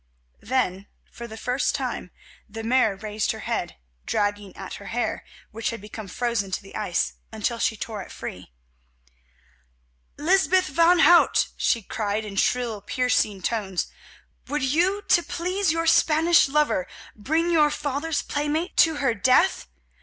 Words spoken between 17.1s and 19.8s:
bring your father's playmate to her death?